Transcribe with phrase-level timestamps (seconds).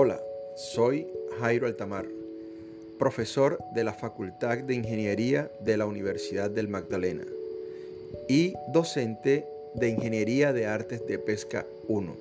[0.00, 0.22] Hola,
[0.54, 1.08] soy
[1.40, 2.06] Jairo Altamar,
[3.00, 7.24] profesor de la Facultad de Ingeniería de la Universidad del Magdalena
[8.28, 9.44] y docente
[9.74, 12.14] de Ingeniería de Artes de Pesca 1.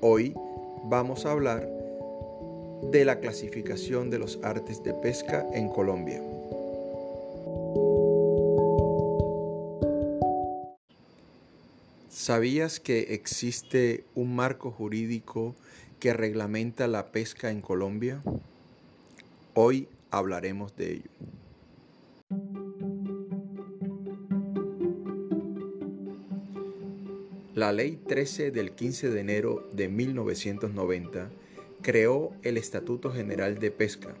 [0.00, 0.32] Hoy
[0.84, 1.68] vamos a hablar
[2.92, 6.22] de la clasificación de los artes de pesca en Colombia.
[12.08, 15.56] ¿Sabías que existe un marco jurídico
[16.00, 18.22] que reglamenta la pesca en Colombia?
[19.54, 21.10] Hoy hablaremos de ello.
[27.54, 31.30] La Ley 13 del 15 de enero de 1990
[31.80, 34.14] creó el Estatuto General de Pesca,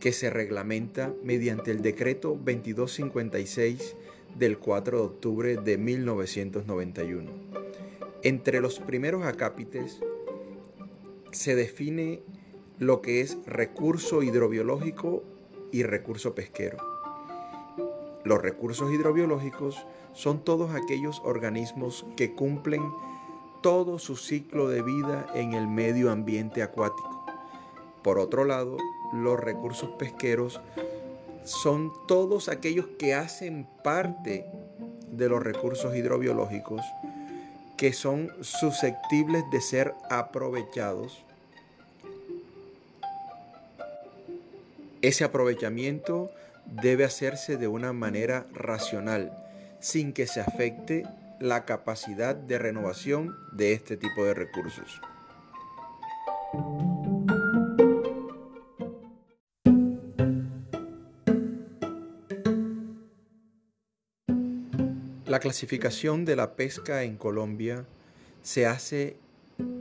[0.00, 3.96] que se reglamenta mediante el Decreto 2256
[4.38, 7.30] del 4 de octubre de 1991.
[8.22, 10.00] Entre los primeros acápites
[11.34, 12.22] se define
[12.78, 15.22] lo que es recurso hidrobiológico
[15.72, 16.78] y recurso pesquero.
[18.24, 22.82] Los recursos hidrobiológicos son todos aquellos organismos que cumplen
[23.62, 27.24] todo su ciclo de vida en el medio ambiente acuático.
[28.02, 28.76] Por otro lado,
[29.12, 30.60] los recursos pesqueros
[31.44, 34.46] son todos aquellos que hacen parte
[35.10, 36.80] de los recursos hidrobiológicos
[37.76, 41.24] que son susceptibles de ser aprovechados.
[45.02, 46.30] Ese aprovechamiento
[46.66, 49.36] debe hacerse de una manera racional,
[49.80, 51.04] sin que se afecte
[51.40, 55.00] la capacidad de renovación de este tipo de recursos.
[65.34, 67.84] La clasificación de la pesca en Colombia
[68.42, 69.16] se hace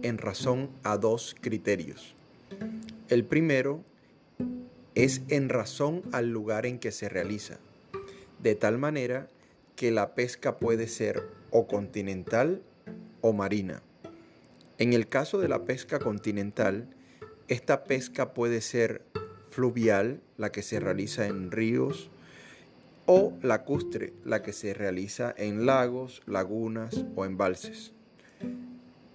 [0.02, 2.16] en razón a dos criterios.
[3.08, 3.84] El primero
[4.96, 7.60] es en razón al lugar en que se realiza,
[8.42, 9.28] de tal manera
[9.76, 12.64] que la pesca puede ser o continental
[13.22, 13.84] o marina.
[14.80, 16.88] En el caso de la pesca continental,
[17.48, 19.04] esta pesca puede ser
[19.52, 22.10] fluvial, la que se realiza en ríos,
[23.06, 27.94] o lacustre, la que se realiza en lagos, lagunas o embalses.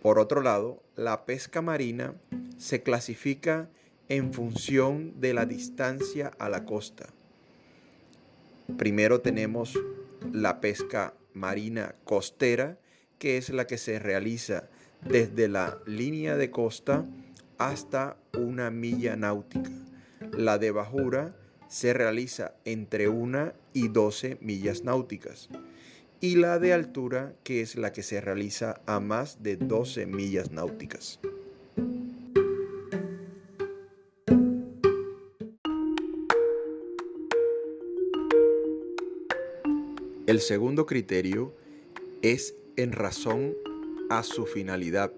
[0.03, 2.15] Por otro lado, la pesca marina
[2.56, 3.69] se clasifica
[4.09, 7.09] en función de la distancia a la costa.
[8.76, 9.78] Primero tenemos
[10.32, 12.78] la pesca marina costera,
[13.19, 14.69] que es la que se realiza
[15.03, 17.06] desde la línea de costa
[17.56, 19.70] hasta una milla náutica.
[20.32, 21.34] La de bajura
[21.68, 25.48] se realiza entre 1 y 12 millas náuticas
[26.20, 30.50] y la de altura que es la que se realiza a más de 12 millas
[30.50, 31.20] náuticas.
[40.26, 41.54] El segundo criterio
[42.20, 43.54] es en razón
[44.10, 45.10] a su finalidad.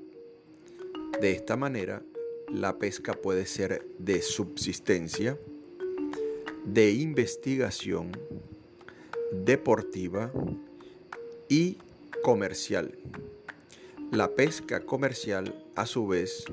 [1.21, 2.05] De esta manera,
[2.49, 5.37] la pesca puede ser de subsistencia,
[6.65, 8.12] de investigación
[9.32, 10.32] deportiva
[11.48, 11.78] y
[12.22, 12.98] comercial.
[14.10, 16.44] La pesca comercial, a su vez,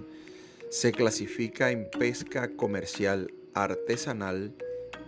[0.69, 4.53] se clasifica en pesca comercial artesanal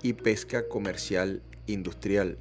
[0.01, 2.37] y pesca comercial industrial,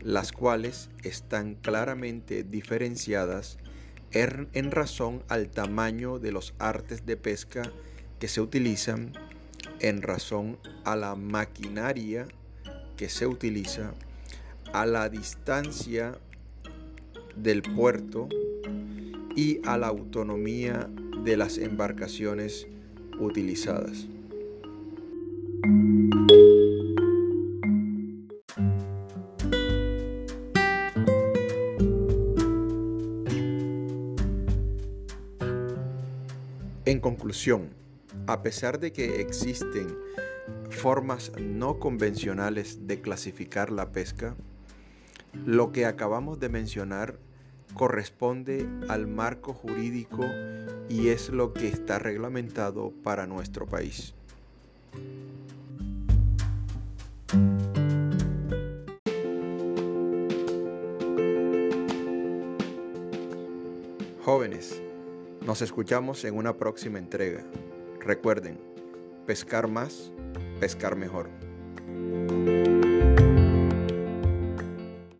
[0.00, 3.58] las cuales están claramente diferenciadas
[4.12, 7.70] en razón al tamaño de los artes de pesca
[8.18, 9.12] que se utilizan
[9.80, 12.26] en razón a la maquinaria
[12.96, 13.94] que se utiliza,
[14.72, 16.18] a la distancia
[17.36, 18.28] del puerto
[19.36, 20.88] y a la autonomía
[21.24, 22.66] de las embarcaciones
[23.20, 24.06] utilizadas.
[36.84, 37.68] En conclusión,
[38.26, 39.96] a pesar de que existen
[40.70, 44.36] formas no convencionales de clasificar la pesca,
[45.44, 47.18] lo que acabamos de mencionar
[47.74, 50.24] corresponde al marco jurídico
[50.88, 54.14] y es lo que está reglamentado para nuestro país.
[64.24, 64.82] Jóvenes,
[65.46, 67.42] nos escuchamos en una próxima entrega.
[68.00, 68.58] Recuerden,
[69.26, 70.12] pescar más,
[70.60, 71.28] pescar mejor.